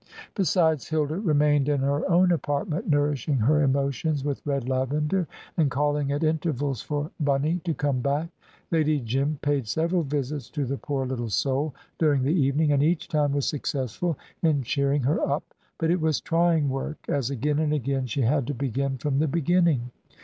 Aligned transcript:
Besides, 0.33 0.89
Hilda 0.89 1.17
remained 1.19 1.69
in 1.69 1.81
her 1.81 2.09
own 2.09 2.31
apartment, 2.31 2.89
nourishing 2.89 3.37
her 3.37 3.61
emotions 3.61 4.23
with 4.23 4.43
red 4.47 4.67
lavender, 4.67 5.27
and 5.57 5.69
calling 5.69 6.11
at 6.11 6.23
intervals 6.23 6.81
for 6.81 7.11
"Bunny" 7.19 7.61
to 7.65 7.75
come 7.75 7.99
back. 8.01 8.29
Lady 8.71 8.99
Jim 8.99 9.37
paid 9.43 9.67
several 9.67 10.01
visits 10.01 10.49
to 10.49 10.65
the 10.65 10.77
poor 10.77 11.05
little 11.05 11.29
soul 11.29 11.75
during 11.99 12.23
the 12.23 12.33
evening, 12.33 12.71
and 12.71 12.81
each 12.81 13.09
time 13.09 13.31
was 13.33 13.45
successful 13.47 14.17
in 14.41 14.63
cheering 14.63 15.03
her 15.03 15.21
up; 15.21 15.53
but 15.77 15.91
it 15.91 16.01
was 16.01 16.19
trying 16.19 16.67
work, 16.67 16.97
as 17.07 17.29
again 17.29 17.59
and 17.59 17.71
again 17.71 18.07
she 18.07 18.21
had 18.23 18.47
to 18.47 18.55
begin 18.55 18.97
from 18.97 19.19
the 19.19 19.27
beginning. 19.27 19.91